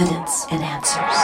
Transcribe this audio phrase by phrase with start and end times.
[0.00, 1.16] evidence and answers.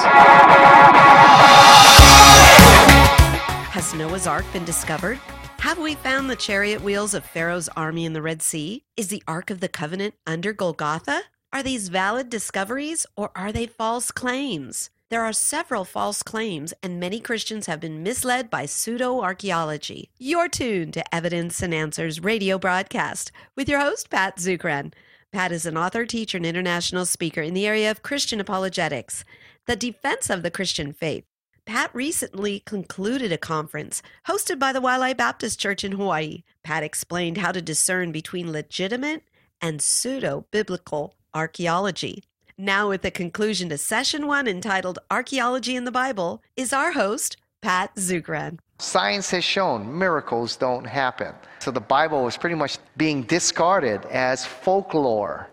[3.73, 5.19] Has Noah's Ark been discovered?
[5.61, 8.85] Have we found the chariot wheels of Pharaoh's army in the Red Sea?
[8.95, 11.23] Is the Ark of the Covenant under Golgotha?
[11.55, 14.91] Are these valid discoveries or are they false claims?
[15.09, 20.11] There are several false claims, and many Christians have been misled by pseudo archaeology.
[20.19, 24.93] You're tuned to Evidence and Answers radio broadcast with your host, Pat Zukeran.
[25.33, 29.25] Pat is an author, teacher, and international speaker in the area of Christian apologetics,
[29.67, 31.25] the defense of the Christian faith.
[31.67, 36.45] Pat recently concluded a conference hosted by the Waialae Baptist Church in Hawaii.
[36.63, 39.25] Pat explained how to discern between legitimate
[39.61, 42.23] and pseudo biblical archaeology.
[42.57, 47.37] Now, with the conclusion to session one entitled Archaeology in the Bible, is our host,
[47.61, 48.61] Pat Zukeran.
[48.79, 51.33] Science has shown miracles don't happen.
[51.61, 55.49] So the Bible was pretty much being discarded as folklore.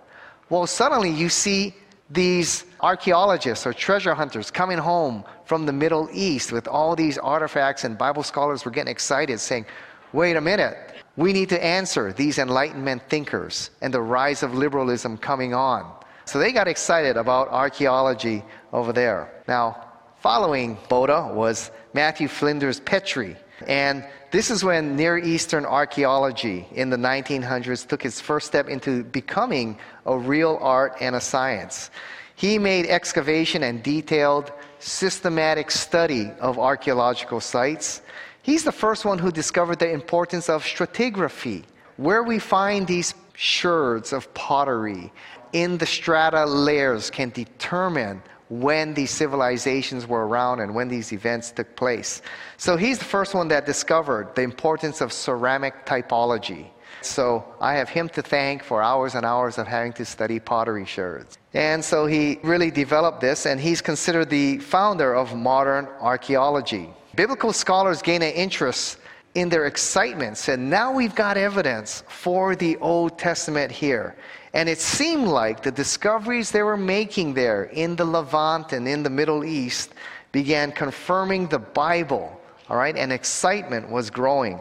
[0.49, 1.73] Well, suddenly you see
[2.09, 7.85] these archaeologists or treasure hunters coming home from the Middle East with all these artifacts,
[7.85, 9.65] and Bible scholars were getting excited, saying,
[10.11, 10.77] wait a minute,
[11.15, 15.91] we need to answer these Enlightenment thinkers and the rise of liberalism coming on.
[16.25, 19.31] So they got excited about archaeology over there.
[19.47, 19.92] Now,
[20.23, 23.35] following Botta was Matthew Flinders Petrie.
[23.67, 29.03] And this is when Near Eastern archaeology in the 1900s took its first step into
[29.03, 31.91] becoming a real art and a science.
[32.35, 38.01] He made excavation and detailed systematic study of archaeological sites.
[38.43, 41.65] He's the first one who discovered the importance of stratigraphy,
[41.97, 45.11] where we find these sherds of pottery
[45.51, 48.23] in the strata layers can determine
[48.61, 52.21] when these civilizations were around and when these events took place.
[52.57, 56.67] So he's the first one that discovered the importance of ceramic typology.
[57.01, 60.85] So I have him to thank for hours and hours of having to study pottery
[60.85, 61.37] sherds.
[61.53, 66.89] And so he really developed this, and he's considered the founder of modern archaeology.
[67.15, 68.99] Biblical scholars gain an interest
[69.35, 74.15] in their excitement said, Now we've got evidence for the Old Testament here.
[74.53, 79.01] And it seemed like the discoveries they were making there in the Levant and in
[79.01, 79.93] the Middle East
[80.31, 84.59] began confirming the Bible, all right, and excitement was growing.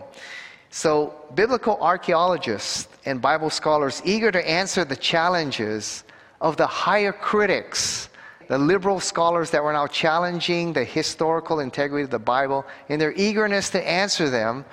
[0.70, 6.04] So, biblical archaeologists and Bible scholars, eager to answer the challenges
[6.40, 8.08] of the higher critics,
[8.48, 13.12] the liberal scholars that were now challenging the historical integrity of the Bible, in their
[13.12, 14.64] eagerness to answer them,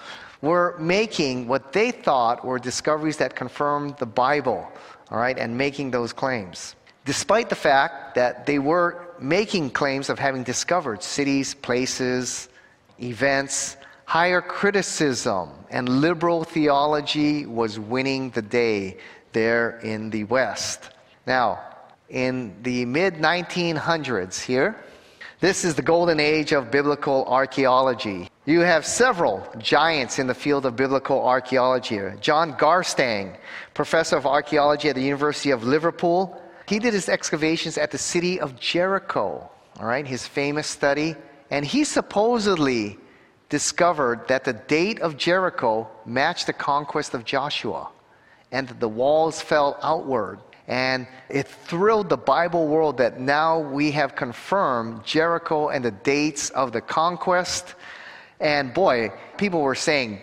[0.42, 4.68] were making what they thought were discoveries that confirmed the Bible
[5.12, 6.76] all right, and making those claims.
[7.06, 12.50] Despite the fact that they were making claims of having discovered cities, places,
[13.02, 18.98] events, higher criticism and liberal theology was winning the day
[19.34, 20.92] there in the West.
[21.26, 21.60] Now,
[22.10, 24.84] in the mid 1900s here,
[25.40, 28.30] this is the golden age of biblical archaeology.
[28.50, 32.00] You have several giants in the field of biblical archaeology.
[32.20, 33.38] John Garstang,
[33.76, 38.40] professor of archaeology at the University of Liverpool, he did his excavations at the city
[38.40, 39.48] of Jericho,
[39.80, 41.16] all right, his famous study,
[41.52, 42.98] and he supposedly
[43.50, 47.88] discovered that the date of Jericho matched the conquest of Joshua
[48.52, 53.92] and that the walls fell outward and it thrilled the Bible world that now we
[53.92, 57.76] have confirmed Jericho and the dates of the conquest.
[58.40, 60.22] And boy, people were saying,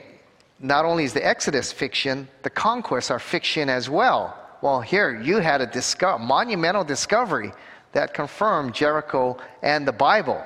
[0.60, 4.36] not only is the Exodus fiction, the conquests are fiction as well.
[4.62, 7.52] Well, here you had a disco- monumental discovery
[7.92, 10.42] that confirmed Jericho and the Bible.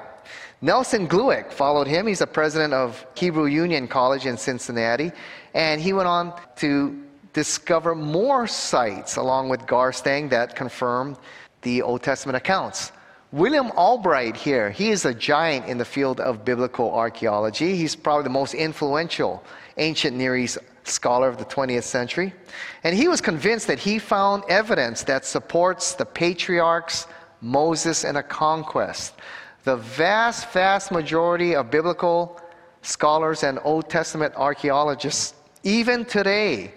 [0.62, 2.06] Nelson Glueck followed him.
[2.06, 5.12] He's the president of Hebrew Union College in Cincinnati.
[5.54, 11.16] And he went on to discover more sites along with Garstang that confirmed
[11.62, 12.92] the Old Testament accounts.
[13.32, 17.76] William Albright here, he is a giant in the field of biblical archaeology.
[17.76, 19.44] He's probably the most influential
[19.76, 22.34] ancient Near East scholar of the 20th century.
[22.82, 27.06] And he was convinced that he found evidence that supports the patriarchs,
[27.40, 29.14] Moses, and a conquest.
[29.62, 32.40] The vast, vast majority of biblical
[32.82, 36.74] scholars and Old Testament archaeologists, even today,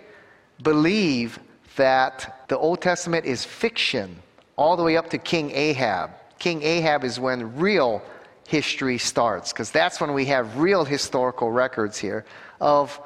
[0.61, 1.39] believe
[1.77, 4.21] that the Old Testament is fiction
[4.55, 6.11] all the way up to King Ahab.
[6.39, 8.01] King Ahab is when real
[8.47, 12.25] history starts, because that's when we have real historical records here
[12.59, 12.99] of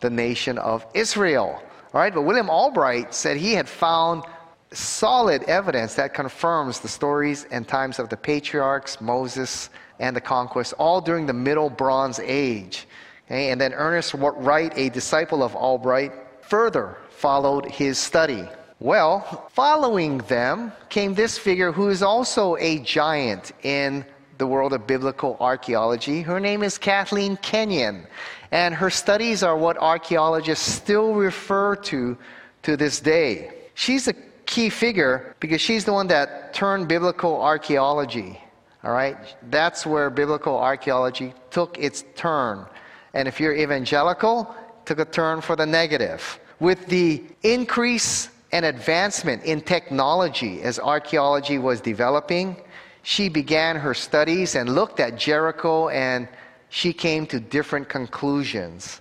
[0.00, 1.60] the nation of Israel.
[1.92, 4.24] All right, but William Albright said he had found
[4.72, 9.70] solid evidence that confirms the stories and times of the patriarchs, Moses,
[10.00, 12.86] and the conquest, all during the Middle Bronze Age.
[13.26, 13.50] Okay?
[13.50, 18.48] And then Ernest Wright, a disciple of Albright, further followed his study.
[18.84, 24.04] Well, following them came this figure who is also a giant in
[24.36, 26.20] the world of biblical archaeology.
[26.20, 28.06] Her name is Kathleen Kenyon,
[28.50, 32.18] and her studies are what archaeologists still refer to
[32.64, 33.54] to this day.
[33.72, 34.12] She's a
[34.44, 38.38] key figure because she's the one that turned biblical archaeology.
[38.84, 39.16] All right?
[39.50, 42.66] That's where biblical archaeology took its turn.
[43.14, 44.54] And if you're evangelical,
[44.84, 46.38] took a turn for the negative.
[46.60, 52.56] With the increase and advancement in technology as archaeology was developing,
[53.02, 56.28] she began her studies and looked at Jericho and
[56.68, 59.00] she came to different conclusions.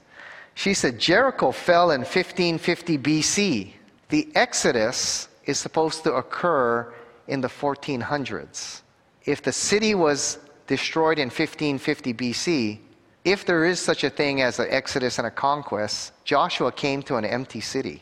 [0.55, 3.73] She said Jericho fell in 1550 BC.
[4.09, 6.91] The Exodus is supposed to occur
[7.27, 8.81] in the 1400s.
[9.25, 12.79] If the city was destroyed in 1550 BC,
[13.23, 17.17] if there is such a thing as an exodus and a conquest, Joshua came to
[17.17, 18.01] an empty city.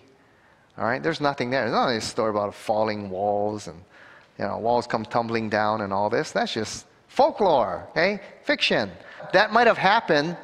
[0.77, 1.62] All right, there's nothing there.
[1.62, 3.77] There's not a story about falling walls and
[4.39, 6.31] you know walls come tumbling down and all this.
[6.31, 8.21] That's just folklore, okay?
[8.44, 8.89] Fiction.
[9.33, 10.38] That might have happened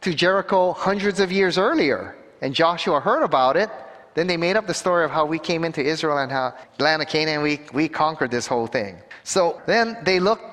[0.00, 3.70] to Jericho hundreds of years earlier, and Joshua heard about it.
[4.14, 7.02] Then they made up the story of how we came into Israel and how land
[7.02, 8.96] of Canaan we, we conquered this whole thing.
[9.24, 10.44] So then they looked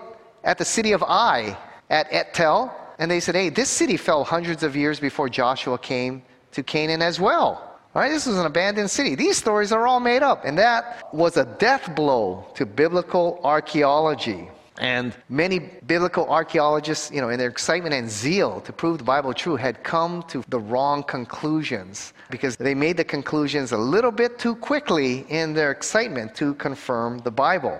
[0.43, 1.57] at the city of Ai
[1.89, 6.23] at et-Tell, and they said, hey, this city fell hundreds of years before Joshua came
[6.53, 7.70] to Canaan as well.
[7.93, 9.15] Right, this was an abandoned city.
[9.15, 14.49] These stories are all made up, and that was a death blow to biblical archaeology.
[14.79, 19.33] And many biblical archaeologists, you know, in their excitement and zeal to prove the Bible
[19.33, 24.39] true, had come to the wrong conclusions because they made the conclusions a little bit
[24.39, 27.77] too quickly in their excitement to confirm the Bible.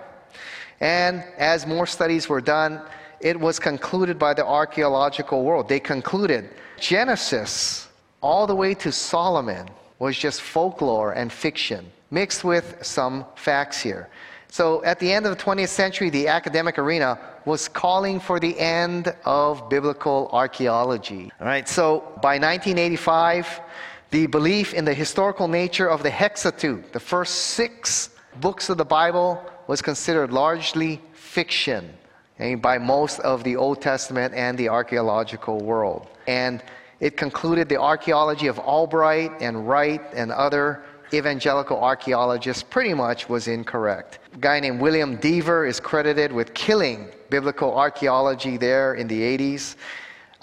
[0.80, 2.82] And as more studies were done,
[3.20, 5.70] it was concluded by the archaeological world.
[5.70, 7.88] They concluded Genesis
[8.20, 9.68] all the way to Solomon
[10.02, 14.08] was just folklore and fiction mixed with some facts here.
[14.48, 18.58] So at the end of the 20th century, the academic arena was calling for the
[18.58, 21.30] end of biblical archaeology.
[21.40, 23.60] All right, so by 1985,
[24.10, 28.10] the belief in the historical nature of the Hexateuch, the first six
[28.40, 31.88] books of the Bible, was considered largely fiction
[32.40, 36.08] eh, by most of the Old Testament and the archaeological world.
[36.26, 36.60] And
[37.02, 43.48] it concluded the archaeology of Albright and Wright and other evangelical archaeologists pretty much was
[43.48, 44.20] incorrect.
[44.34, 49.74] A guy named William Dever is credited with killing biblical archaeology there in the 80s.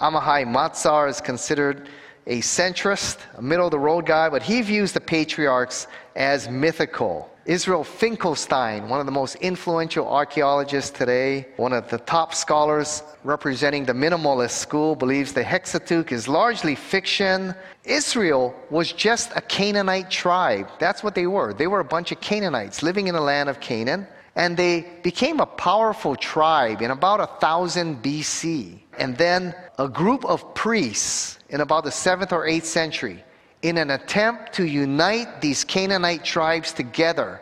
[0.02, 1.88] Amihai Mazar is considered
[2.26, 7.29] a centrist, a middle of the road guy, but he views the patriarchs as mythical.
[7.46, 13.84] Israel Finkelstein, one of the most influential archaeologists today, one of the top scholars representing
[13.86, 17.54] the minimalist school, believes the Hexateuch is largely fiction.
[17.84, 20.68] Israel was just a Canaanite tribe.
[20.78, 21.54] That's what they were.
[21.54, 24.06] They were a bunch of Canaanites living in the land of Canaan,
[24.36, 28.80] and they became a powerful tribe in about 1000 BC.
[28.98, 33.24] And then a group of priests in about the 7th or 8th century
[33.62, 37.40] in an attempt to unite these Canaanite tribes together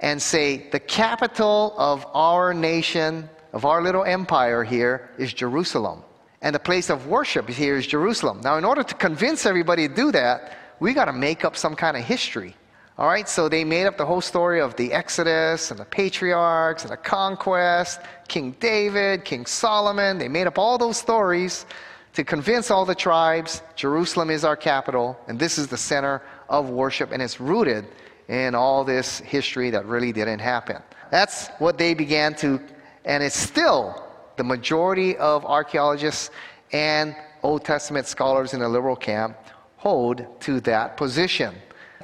[0.00, 6.02] and say, the capital of our nation, of our little empire here, is Jerusalem.
[6.40, 8.40] And the place of worship here is Jerusalem.
[8.40, 11.76] Now, in order to convince everybody to do that, we got to make up some
[11.76, 12.56] kind of history.
[12.98, 16.82] All right, so they made up the whole story of the Exodus and the patriarchs
[16.82, 20.18] and the conquest, King David, King Solomon.
[20.18, 21.64] They made up all those stories
[22.14, 26.68] to convince all the tribes Jerusalem is our capital and this is the center of
[26.68, 27.86] worship, and it's rooted
[28.28, 30.76] in all this history that really didn't happen.
[31.10, 32.60] That's what they began to,
[33.04, 36.30] and it's still the majority of archaeologists
[36.72, 39.36] and Old Testament scholars in the liberal camp
[39.76, 41.54] hold to that position.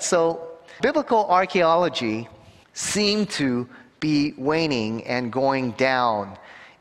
[0.01, 2.29] So, biblical archaeology
[2.73, 3.69] seemed to
[4.01, 6.37] be waning and going down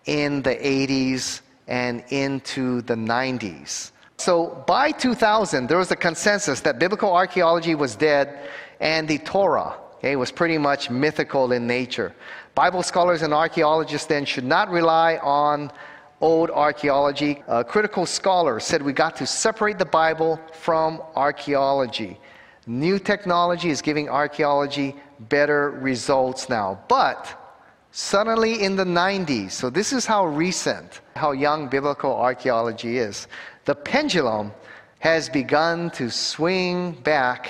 [0.06, 3.92] in the 80s and into the 90s.
[4.18, 9.78] So by 2000, there was a consensus that biblical archaeology was dead and the Torah
[9.98, 12.14] okay, was pretty much mythical in nature.
[12.56, 15.72] Bible scholars and archaeologists then should not rely on
[16.22, 17.44] old archaeology.
[17.48, 22.20] Uh, critical scholars said we got to separate the Bible from archaeology.
[22.66, 24.96] New technology is giving archaeology
[25.30, 26.80] better results now.
[26.88, 27.47] But
[28.00, 33.28] Suddenly in the 90s, so this is how recent, how young biblical archaeology is,
[33.66, 34.52] the pendulum
[35.00, 37.50] has begun to swing back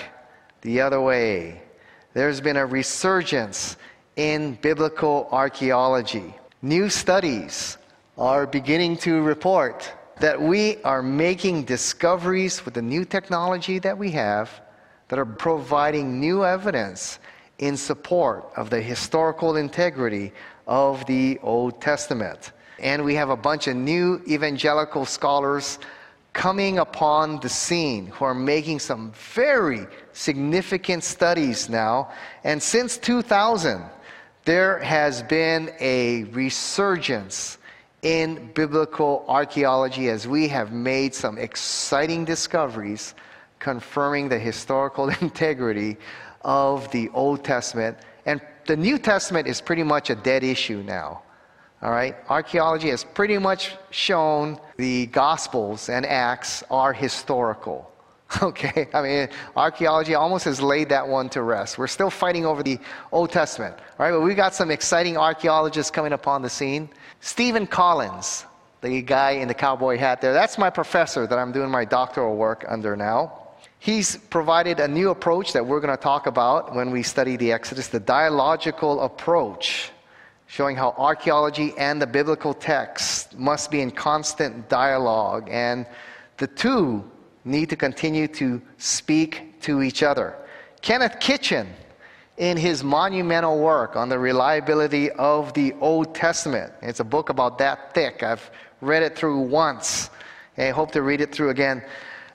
[0.62, 1.62] the other way.
[2.13, 3.75] There's been a resurgence
[4.16, 6.34] in biblical archaeology.
[6.62, 7.77] New studies
[8.18, 14.12] are beginning to report that we are making discoveries with the new technology that we
[14.12, 14.62] have
[15.10, 17.20] that are providing new evidence
[17.60, 20.32] in support of the historical integrity
[20.68, 22.52] of the Old Testament.
[22.80, 25.80] And we have a bunch of new evangelical scholars
[26.34, 32.12] coming upon the scene who are making some very significant studies now.
[32.44, 33.84] And since 2000,
[34.46, 37.58] there has been a resurgence
[38.04, 43.16] in biblical archaeology as we have made some exciting discoveries
[43.60, 45.98] confirming the historical integrity
[46.48, 47.98] of the Old Testament.
[48.25, 51.22] And the New Testament is pretty much a dead issue now.
[51.84, 52.16] All right?
[52.30, 57.92] Archaeology has pretty much shown the Gospels and Acts are historical.
[58.42, 58.89] Okay?
[58.94, 61.77] I mean, archaeology almost has laid that one to rest.
[61.77, 62.77] We're still fighting over the
[63.13, 63.74] Old Testament.
[63.77, 64.12] All right?
[64.12, 66.89] But we've got some exciting archaeologists coming upon the scene.
[67.22, 68.46] Stephen Collins,
[68.82, 72.36] the guy in the cowboy hat there, that's my professor that I'm doing my doctoral
[72.36, 73.47] work under now.
[73.79, 77.51] He's provided a new approach that we're going to talk about when we study the
[77.51, 79.91] Exodus, the dialogical approach
[80.48, 85.86] showing how archaeology and the biblical text must be in constant dialogue, and
[86.38, 87.03] the two
[87.43, 90.36] need to continue to speak to each other.
[90.81, 91.67] Kenneth Kitchen,
[92.38, 97.57] in his monumental work on the reliability of the Old Testament, it's a book about
[97.57, 98.24] that thick.
[98.24, 100.10] I've read it through once.
[100.57, 101.84] I hope to read it through again.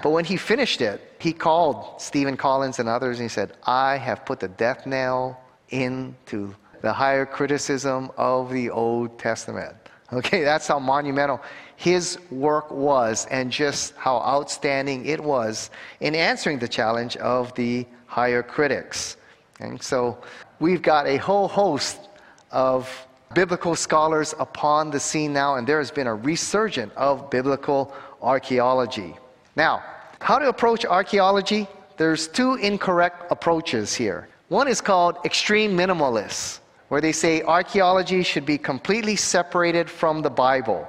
[0.02, 3.97] But when he finished it, he called Stephen Collins and others and he said, I
[3.97, 9.76] have put the death knell into the higher criticism of the Old Testament.
[10.12, 11.41] Okay, that's how monumental
[11.76, 17.87] his work was and just how outstanding it was in answering the challenge of the
[18.05, 19.17] higher critics.
[19.59, 20.19] And so
[20.61, 22.11] we've got a whole host
[22.50, 27.95] of biblical scholars upon the scene now, and there has been a resurgence of biblical
[28.21, 29.17] archaeology.
[29.57, 29.83] Now,
[30.23, 31.67] how to approach archaeology?
[31.97, 34.29] There's two incorrect approaches here.
[34.49, 40.31] One is called extreme minimalists where they say archaeology should be completely separated from the
[40.31, 40.87] Bible.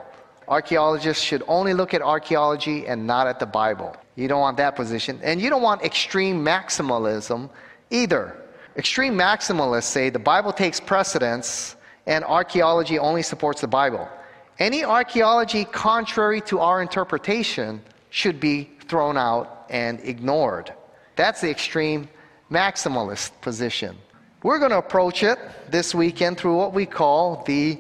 [0.48, 3.96] Archaeologists should only look at archaeology and not at the Bible.
[4.16, 5.20] You don't want that position.
[5.24, 7.50] And you don't want extreme maximalism
[7.90, 8.36] either.
[8.76, 11.76] Extreme maximalists say the Bible takes precedence
[12.06, 14.08] and archaeology only supports the Bible.
[14.60, 20.74] Any archaeology contrary to our interpretation should be thrown out and ignored.
[21.16, 22.10] That's the extreme
[22.52, 23.98] maximalist position.
[24.44, 27.80] We're going to approach it this weekend through what we call the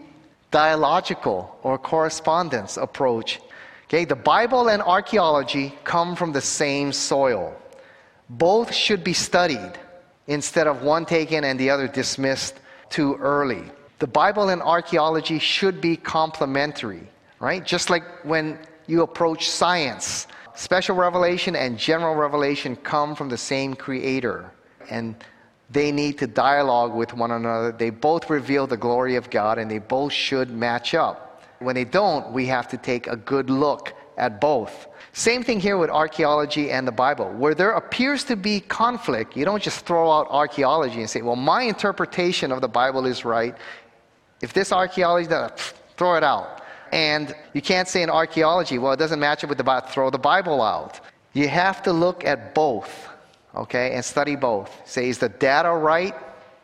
[0.51, 3.41] dialogical or correspondence approach.
[3.85, 7.53] Okay, the Bible and archaeology come from the same soil.
[8.29, 9.73] Both should be studied
[10.27, 12.55] instead of one taken and the other dismissed
[12.89, 13.63] too early.
[13.99, 17.07] The Bible and archaeology should be complementary,
[17.39, 17.63] right?
[17.65, 18.57] Just like when
[18.87, 24.51] you approach science, special revelation and general revelation come from the same creator.
[24.89, 25.15] And
[25.69, 27.71] they need to dialogue with one another.
[27.71, 31.41] They both reveal the glory of God and they both should match up.
[31.59, 34.87] When they don't, we have to take a good look at both.
[35.13, 37.31] Same thing here with archaeology and the Bible.
[37.31, 41.35] Where there appears to be conflict, you don't just throw out archaeology and say, well,
[41.35, 43.55] my interpretation of the Bible is right.
[44.41, 45.51] If this archaeology, does
[45.97, 46.62] throw it out.
[46.93, 50.09] And you can't say in archaeology, well, it doesn't match up with the Bible, throw
[50.09, 50.99] the Bible out.
[51.33, 53.09] You have to look at both
[53.55, 54.71] okay, and study both.
[54.85, 56.15] Say, is the data right?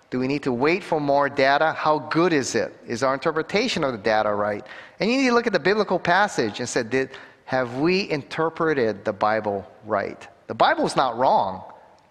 [0.09, 1.73] Do we need to wait for more data?
[1.73, 2.75] How good is it?
[2.87, 4.65] Is our interpretation of the data right?
[4.99, 7.11] And you need to look at the biblical passage and say, did,
[7.45, 10.27] have we interpreted the Bible right?
[10.47, 11.63] The Bible's not wrong,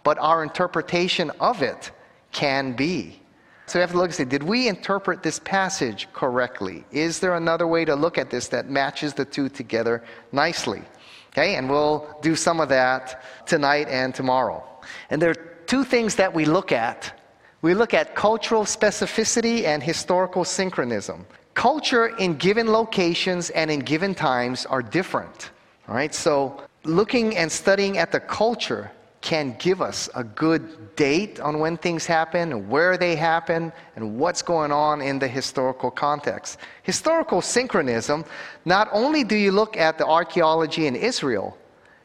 [0.04, 1.90] but our interpretation of it
[2.30, 3.20] can be.
[3.68, 6.84] So we have to look and say, did we interpret this passage correctly?
[6.90, 10.82] Is there another way to look at this that matches the two together nicely?
[11.30, 14.64] Okay, and we'll do some of that tonight and tomorrow.
[15.10, 17.12] And there are two things that we look at
[17.60, 21.26] we look at cultural specificity and historical synchronism.
[21.54, 25.50] Culture in given locations and in given times are different.
[25.88, 31.40] All right, so looking and studying at the culture can give us a good date
[31.40, 36.58] on when things happen, where they happen, and what's going on in the historical context.
[36.82, 38.24] Historical synchronism,
[38.64, 41.56] not only do you look at the archaeology in Israel,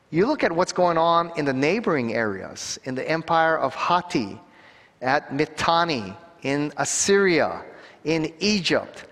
[0.09, 4.39] you look at what's going on in the neighboring areas, in the empire of Hatti,
[5.01, 7.63] at Mitanni, in Assyria,
[8.05, 9.05] in Egypt,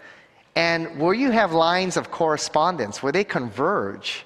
[0.55, 4.25] and where you have lines of correspondence, where they converge,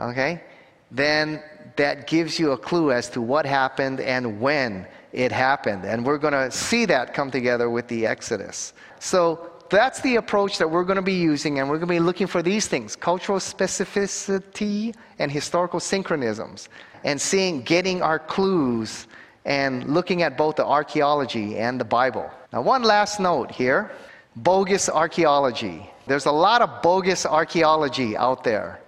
[0.00, 0.42] okay,
[0.90, 1.42] then
[1.76, 5.84] that gives you a clue as to what happened and when it happened.
[5.84, 8.72] And we're going to see that come together with the Exodus.
[8.98, 12.00] So that's the approach that we're going to be using, and we're going to be
[12.00, 16.68] looking for these things cultural specificity and historical synchronisms,
[17.04, 19.06] and seeing, getting our clues
[19.44, 22.30] and looking at both the archaeology and the Bible.
[22.52, 23.90] Now, one last note here
[24.36, 25.88] bogus archaeology.
[26.06, 28.80] There's a lot of bogus archaeology out there.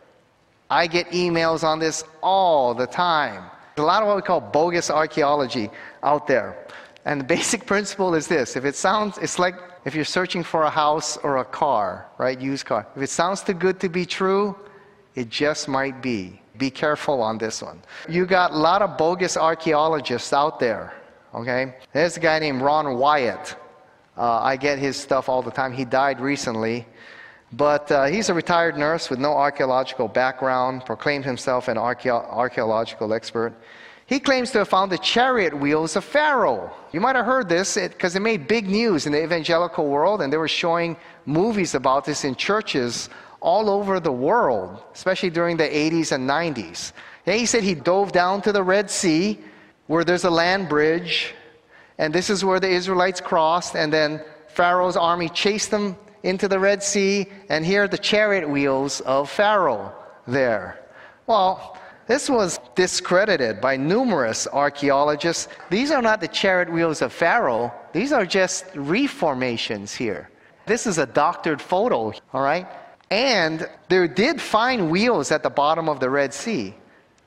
[0.70, 3.44] I get emails on this all the time.
[3.75, 5.70] There's a lot of what we call bogus archaeology
[6.02, 6.66] out there.
[7.04, 9.54] And the basic principle is this if it sounds, it's like
[9.85, 12.40] if you're searching for a house or a car, right?
[12.40, 12.87] Used car.
[12.96, 14.56] If it sounds too good to be true,
[15.14, 16.40] it just might be.
[16.58, 17.80] Be careful on this one.
[18.08, 20.94] You got a lot of bogus archaeologists out there,
[21.35, 21.75] okay?
[21.92, 23.56] There's a guy named Ron Wyatt.
[24.16, 25.73] Uh, I get his stuff all the time.
[25.73, 26.87] He died recently.
[27.56, 33.54] But uh, he's a retired nurse with no archaeological background, proclaimed himself an archaeological expert.
[34.04, 36.70] He claims to have found the chariot wheels of Pharaoh.
[36.92, 40.20] You might have heard this because it, it made big news in the evangelical world,
[40.20, 43.08] and they were showing movies about this in churches
[43.40, 46.92] all over the world, especially during the 80s and 90s.
[47.25, 49.38] And he said he dove down to the Red Sea
[49.86, 51.34] where there's a land bridge,
[51.96, 55.96] and this is where the Israelites crossed, and then Pharaoh's army chased them
[56.26, 59.95] into the Red Sea, and here are the chariot wheels of Pharaoh
[60.26, 60.85] there.
[61.28, 61.78] Well,
[62.09, 65.49] this was discredited by numerous archaeologists.
[65.71, 70.28] These are not the chariot wheels of Pharaoh, these are just reformations here.
[70.66, 72.66] This is a doctored photo, all right?
[73.11, 76.75] And they did find wheels at the bottom of the Red Sea.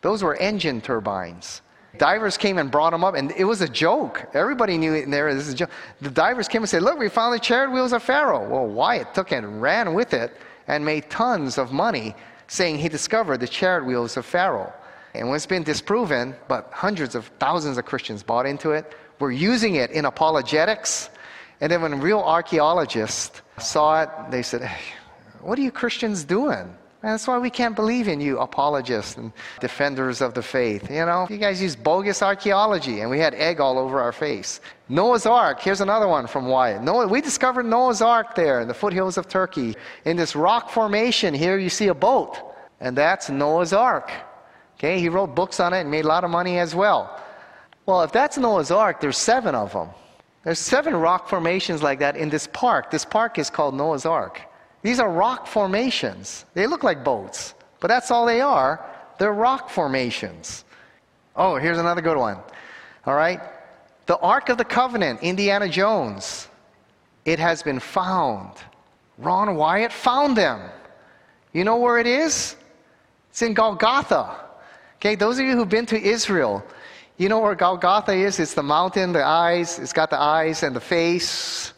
[0.01, 1.62] Those were engine turbines.
[1.98, 4.29] Divers came and brought them up, and it was a joke.
[4.34, 5.34] Everybody knew it in there.
[5.34, 5.72] This is a joke.
[6.01, 8.48] The divers came and said, Look, we found the chariot wheels of Pharaoh.
[8.48, 12.15] Well, Wyatt took it and ran with it and made tons of money
[12.48, 14.72] saying he discovered the chariot wheels of Pharaoh.
[15.15, 19.31] And when it's been disproven, but hundreds of thousands of Christians bought into it, were
[19.31, 21.10] using it in apologetics.
[21.62, 24.93] And then when real archaeologists saw it, they said, hey,
[25.41, 26.75] What are you Christians doing?
[27.01, 30.91] And that's why we can't believe in you, apologists and defenders of the faith.
[30.91, 34.60] You know, you guys use bogus archaeology, and we had egg all over our face.
[34.89, 36.84] Noah's Ark, here's another one from Wyatt.
[36.84, 39.75] Noah, we discovered Noah's Ark there in the foothills of Turkey.
[40.03, 42.38] In this rock formation, here you see a boat,
[42.82, 44.12] and that's Noah's Ark.
[44.78, 47.21] Okay, he wrote books on it and made a lot of money as well.
[47.86, 49.88] Well, if that's Noah's Ark, there's seven of them.
[50.43, 52.91] There's seven rock formations like that in this park.
[52.91, 54.41] This park is called Noah's Ark.
[54.82, 56.46] These are rock formations.
[56.54, 58.86] They look like boats, but that's all they are.
[59.18, 60.63] They're rock formations.
[61.36, 62.38] Oh, here's another good one.
[63.06, 63.42] All right.
[64.06, 66.48] The Ark of the Covenant, Indiana Jones.
[67.26, 68.54] It has been found.
[69.18, 70.62] Ron Wyatt found them.
[71.54, 72.56] You know where it is?
[73.30, 74.36] It's in Golgotha.
[74.98, 76.63] Okay, those of you who've been to Israel,
[77.18, 78.39] you know where Golgotha is?
[78.39, 81.74] It's the mountain, the eyes, it's got the eyes and the face.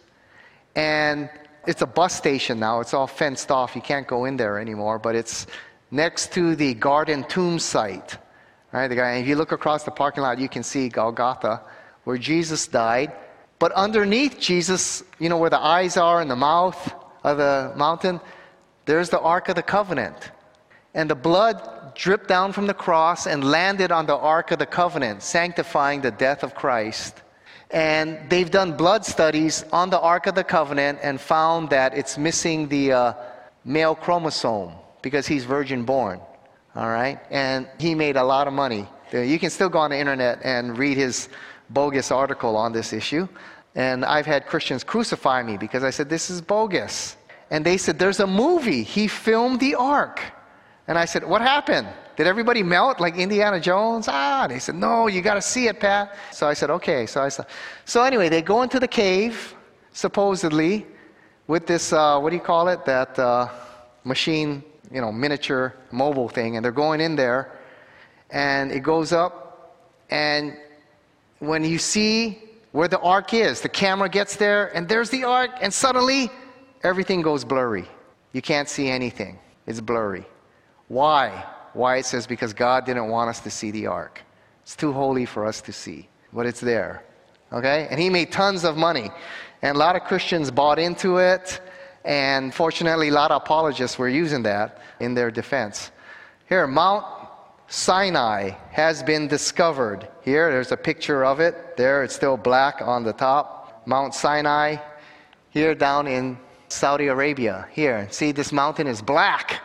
[0.76, 1.30] And
[1.68, 2.80] it's a bus station now.
[2.80, 3.76] It's all fenced off.
[3.76, 5.48] You can't go in there anymore, but it's
[5.92, 8.18] next to the garden tomb site.
[8.72, 8.88] Right?
[8.88, 11.62] The guy, if you look across the parking lot, you can see Golgotha,
[12.06, 13.12] where Jesus died.
[13.60, 16.94] But underneath Jesus, you know, where the eyes are and the mouth
[17.24, 18.20] of the mountain,
[18.86, 20.32] there's the Ark of the Covenant.
[20.94, 24.66] And the blood dripped down from the cross and landed on the Ark of the
[24.66, 27.22] Covenant, sanctifying the death of Christ.
[27.72, 32.18] And they've done blood studies on the Ark of the Covenant and found that it's
[32.18, 33.14] missing the uh,
[33.64, 36.20] male chromosome because he's virgin born.
[36.76, 37.20] All right?
[37.30, 38.88] And he made a lot of money.
[39.14, 41.30] You can still go on the internet and read his
[41.70, 43.28] bogus article on this issue.
[43.76, 47.16] And I've had Christians crucify me because I said, This is bogus.
[47.50, 48.84] And they said, There's a movie.
[48.84, 50.22] He filmed the ark.
[50.88, 51.88] And I said, What happened?
[52.18, 54.08] Did everybody melt like Indiana Jones?
[54.08, 56.16] Ah, they said, no, you got to see it, Pat.
[56.32, 57.06] So I said, okay.
[57.06, 57.48] So I said,
[57.86, 59.56] so anyway, they go into the cave,
[59.94, 60.86] supposedly,
[61.48, 62.86] with this, uh, what do you call it?
[62.86, 63.50] That uh,
[64.04, 66.56] machine, you know, miniature mobile thing.
[66.56, 67.60] And they're going in there,
[68.30, 69.78] and it goes up.
[70.10, 70.58] And
[71.40, 75.52] when you see where the ark is, the camera gets there, and there's the ark,
[75.62, 76.30] and suddenly
[76.84, 77.88] everything goes blurry.
[78.34, 80.26] You can't see anything, it's blurry.
[80.88, 81.44] Why?
[81.74, 84.22] Why it says because God didn't want us to see the ark.
[84.64, 87.04] It's too holy for us to see, but it's there.
[87.52, 87.88] Okay?
[87.90, 89.12] And he made tons of money.
[89.62, 91.62] And a lot of Christians bought into it.
[92.04, 95.92] And fortunately, a lot of apologists were using that in their defense.
[96.50, 97.06] Here, Mount
[97.68, 100.08] Sinai has been discovered.
[100.24, 101.78] Here, there's a picture of it.
[101.78, 103.84] There, it's still black on the top.
[103.86, 104.78] Mount Sinai,
[105.50, 106.38] here down in
[106.70, 107.68] Saudi Arabia.
[107.72, 109.62] Here, see, this mountain is black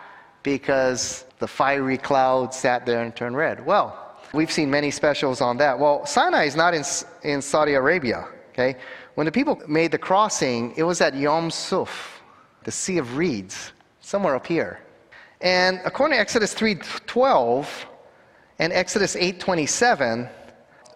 [0.47, 3.67] because the fiery cloud sat there and turned red.
[3.67, 5.77] Well, we've seen many specials on that.
[5.77, 6.85] Well, Sinai is not in,
[7.25, 8.77] in Saudi Arabia, okay?
[9.17, 12.23] When the people made the crossing, it was at Yom Suf,
[12.63, 14.79] the Sea of Reeds, somewhere up here.
[15.41, 17.67] And according to Exodus 3:12
[18.61, 20.29] and Exodus 8:27,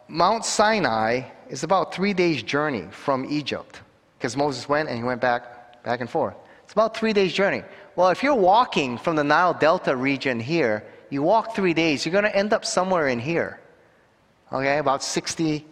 [0.07, 3.81] Mount Sinai is about three days' journey from Egypt
[4.17, 6.37] because Moses went and he went back, back and forth.
[6.63, 7.65] It's about three days' journey.
[8.01, 12.15] Well, if you're walking from the Nile Delta region here, you walk three days, you're
[12.15, 13.61] going to end up somewhere in here.
[14.51, 15.67] Okay, about 60,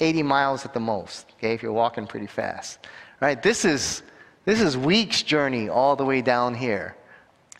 [0.00, 1.26] 80 miles at the most.
[1.36, 2.78] Okay, if you're walking pretty fast.
[3.20, 3.42] Right?
[3.42, 4.02] This is
[4.46, 6.96] this is weeks' journey all the way down here.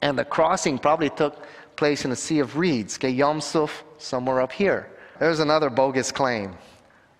[0.00, 1.44] And the crossing probably took
[1.76, 2.96] place in the Sea of Reeds.
[2.96, 4.88] Okay, Yom Suf, somewhere up here.
[5.20, 6.54] There's another bogus claim.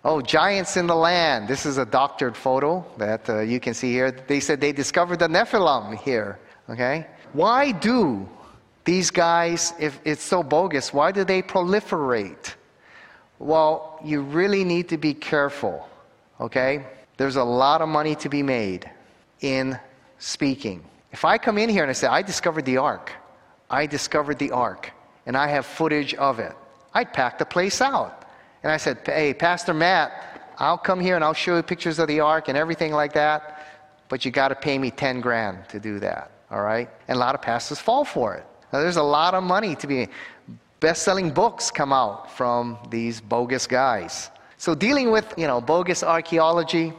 [0.03, 1.47] Oh, giants in the land.
[1.47, 4.09] This is a doctored photo that uh, you can see here.
[4.09, 6.39] They said they discovered the Nephilim here.
[6.69, 7.07] Okay?
[7.33, 8.27] Why do
[8.85, 12.53] these guys, if it's so bogus, why do they proliferate?
[13.39, 15.87] Well, you really need to be careful.
[16.39, 16.85] Okay?
[17.17, 18.89] There's a lot of money to be made
[19.41, 19.79] in
[20.19, 20.83] speaking.
[21.11, 23.11] If I come in here and I say, I discovered the ark,
[23.69, 24.91] I discovered the ark,
[25.25, 26.53] and I have footage of it,
[26.93, 28.25] I'd pack the place out.
[28.63, 32.07] And I said, Hey, Pastor Matt, I'll come here and I'll show you pictures of
[32.07, 33.65] the ark and everything like that,
[34.09, 36.31] but you got to pay me 10 grand to do that.
[36.55, 36.89] All right?
[37.09, 38.45] And a lot of pastors fall for it.
[38.71, 40.07] Now, there's a lot of money to be.
[40.79, 44.29] Best selling books come out from these bogus guys.
[44.57, 46.93] So, dealing with, you know, bogus archaeology,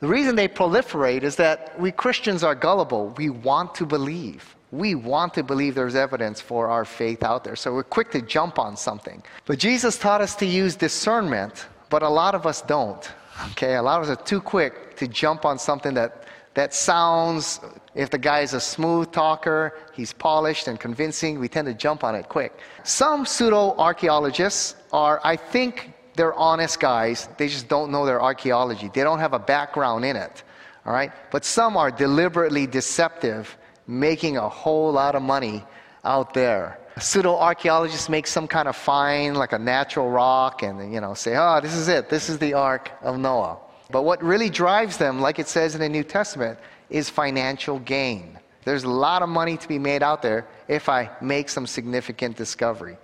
[0.00, 3.08] the reason they proliferate is that we Christians are gullible.
[3.16, 4.56] We want to believe.
[4.70, 7.56] We want to believe there's evidence for our faith out there.
[7.56, 9.22] So we're quick to jump on something.
[9.46, 13.10] But Jesus taught us to use discernment, but a lot of us don't.
[13.52, 17.60] Okay, a lot of us are too quick to jump on something that, that sounds,
[17.94, 22.02] if the guy is a smooth talker, he's polished and convincing, we tend to jump
[22.02, 22.58] on it quick.
[22.82, 27.28] Some pseudo archaeologists are, I think, they're honest guys.
[27.38, 28.90] They just don't know their archaeology.
[28.92, 30.42] They don't have a background in it.
[30.84, 31.12] All right?
[31.30, 35.64] But some are deliberately deceptive, making a whole lot of money
[36.04, 36.78] out there.
[36.98, 41.36] Pseudo archaeologists make some kind of find, like a natural rock, and you know, say,
[41.36, 42.10] oh, this is it.
[42.10, 43.58] This is the Ark of Noah.
[43.90, 46.58] But what really drives them, like it says in the New Testament,
[46.90, 48.38] is financial gain.
[48.64, 52.36] There's a lot of money to be made out there if I make some significant
[52.36, 52.96] discovery.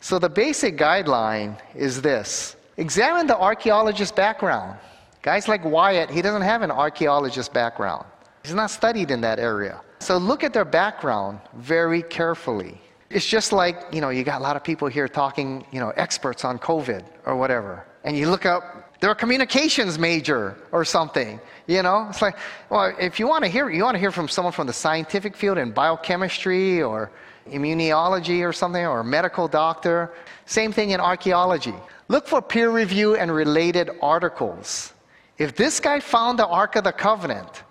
[0.00, 4.78] So the basic guideline is this examine the archaeologist's background.
[5.22, 8.04] Guys like Wyatt, he doesn't have an archaeologist background,
[8.42, 9.80] he's not studied in that area.
[10.00, 12.80] So look at their background very carefully.
[13.08, 15.90] It's just like, you know, you got a lot of people here talking, you know,
[15.96, 17.86] experts on COVID or whatever.
[18.02, 21.40] And you look up, they're a communications major or something.
[21.66, 22.36] You know, it's like,
[22.70, 25.36] well, if you want to hear, you want to hear from someone from the scientific
[25.36, 27.10] field in biochemistry or
[27.50, 30.12] immunology or something, or a medical doctor.
[30.46, 31.74] Same thing in archaeology.
[32.06, 34.92] Look for peer review and related articles.
[35.36, 37.64] If this guy found the Ark of the Covenant,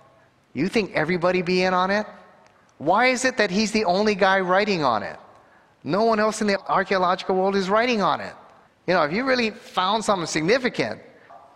[0.52, 2.06] you think everybody be in on it?
[2.78, 5.17] Why is it that he's the only guy writing on it?
[5.86, 8.34] No one else in the archaeological world is writing on it.
[8.86, 11.00] You know, if you really found something significant,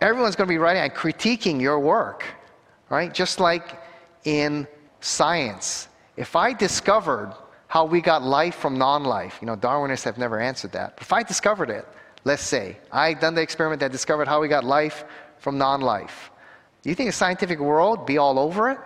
[0.00, 2.24] everyone's going to be writing and critiquing your work,
[2.88, 3.12] right?
[3.12, 3.82] Just like
[4.24, 4.66] in
[5.00, 5.88] science.
[6.16, 7.32] If I discovered
[7.68, 9.38] how we got life from non life.
[9.40, 10.98] You know, Darwinists have never answered that.
[11.00, 11.86] If I discovered it,
[12.24, 15.04] let's say, I done the experiment that discovered how we got life
[15.38, 16.30] from non life.
[16.82, 18.78] Do you think the scientific world be all over it?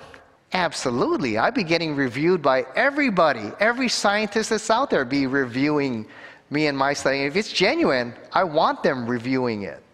[0.53, 1.39] Absolutely.
[1.39, 3.53] I'd be getting reviewed by everybody.
[3.61, 6.07] Every scientist that's out there be reviewing
[6.49, 7.23] me and my study.
[7.23, 9.85] If it's genuine, I want them reviewing it.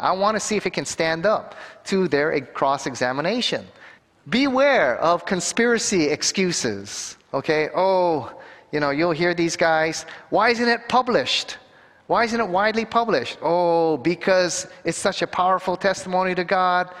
[0.00, 3.66] I want to see if it can stand up to their cross examination.
[4.28, 7.16] Beware of conspiracy excuses.
[7.32, 8.32] Okay, oh,
[8.72, 10.06] you know, you'll hear these guys.
[10.30, 11.58] Why isn't it published?
[12.06, 13.38] Why isn't it widely published?
[13.42, 16.92] Oh, because it's such a powerful testimony to God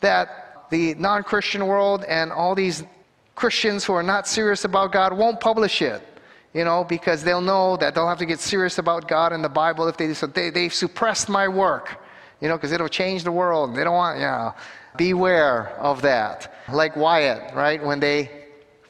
[0.00, 2.84] that the non Christian world and all these
[3.34, 6.02] Christians who are not serious about God won't publish it.
[6.52, 9.48] You know, because they'll know that they'll have to get serious about God and the
[9.48, 11.98] Bible if they so they, they've suppressed my work.
[12.40, 13.74] You know, because it'll change the world.
[13.74, 14.54] They don't want, you know,
[14.96, 16.54] beware of that.
[16.72, 17.82] Like Wyatt, right?
[17.82, 18.44] When they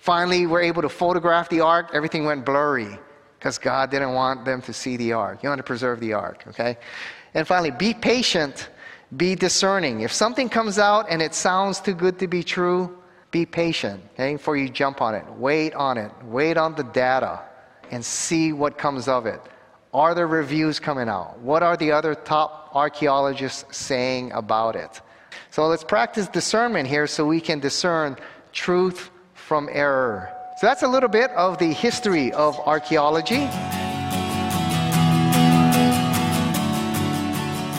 [0.05, 1.89] Finally, we're able to photograph the ark.
[1.95, 2.99] Everything went blurry
[3.39, 5.43] because God didn't want them to see the ark.
[5.43, 6.77] You want to preserve the ark, okay?
[7.33, 8.69] And finally, be patient,
[9.17, 10.03] be discerning.
[10.03, 12.99] If something comes out and it sounds too good to be true,
[13.31, 15.25] be patient, okay, before you jump on it.
[15.39, 16.13] Wait on it.
[16.25, 17.41] Wait on the data
[17.91, 19.41] and see what comes of it.
[19.95, 21.39] Are there reviews coming out?
[21.39, 25.01] What are the other top archaeologists saying about it?
[25.53, 28.17] So let's practice discernment here so we can discern
[28.53, 30.33] truth from error.
[30.59, 33.43] So that's a little bit of the history of archaeology.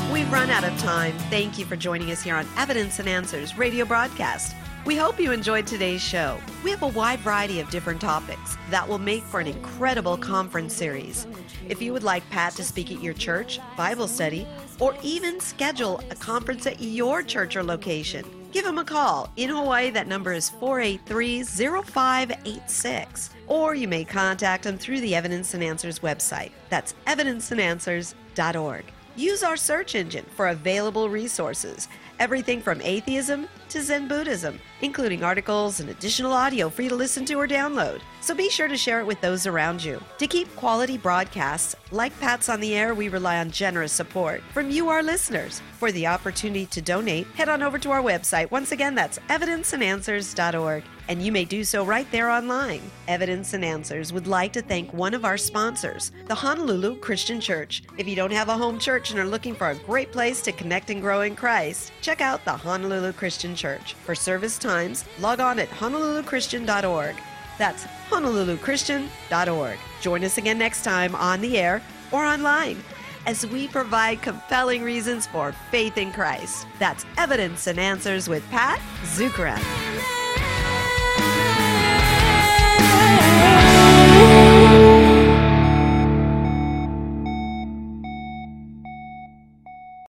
[0.09, 1.17] We've run out of time.
[1.29, 4.55] Thank you for joining us here on Evidence and Answers radio broadcast.
[4.85, 6.37] We hope you enjoyed today's show.
[6.63, 10.75] We have a wide variety of different topics that will make for an incredible conference
[10.75, 11.25] series.
[11.67, 14.47] If you would like Pat to speak at your church, Bible study,
[14.79, 19.31] or even schedule a conference at your church or location, give him a call.
[19.37, 23.31] In Hawaii, that number is 483 0586.
[23.47, 26.51] Or you may contact him through the Evidence and Answers website.
[26.69, 28.85] That's evidenceandanswers.org.
[29.15, 31.87] Use our search engine for available resources
[32.19, 37.25] everything from atheism to Zen Buddhism, including articles and additional audio for you to listen
[37.25, 37.99] to or download.
[38.21, 40.01] So be sure to share it with those around you.
[40.17, 44.71] To keep quality broadcasts like Pat's on the Air, we rely on generous support from
[44.71, 45.61] you, our listeners.
[45.73, 48.49] For the opportunity to donate, head on over to our website.
[48.49, 52.81] Once again, that's evidenceandanswers.org, and you may do so right there online.
[53.07, 57.83] Evidence and Answers would like to thank one of our sponsors, the Honolulu Christian Church.
[57.97, 60.51] If you don't have a home church and are looking for a great place to
[60.51, 63.64] connect and grow in Christ, check out the Honolulu Christian Church.
[63.65, 63.95] Church.
[64.05, 67.15] For service times, log on at honoluluchristian.org.
[67.57, 69.77] That's honoluluchristian.org.
[70.01, 72.83] Join us again next time on the air or online
[73.25, 76.67] as we provide compelling reasons for faith in Christ.
[76.77, 79.57] That's Evidence and Answers with Pat Zukeran.